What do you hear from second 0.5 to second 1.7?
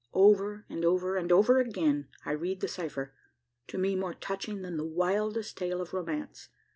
and over, and over